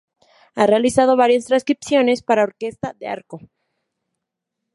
Ha 0.55 0.65
realizado 0.65 1.15
varias 1.15 1.45
transcripciones 1.45 2.23
para 2.23 2.41
Orquesta 2.43 2.93
de 2.97 3.05
Arco. 3.07 3.39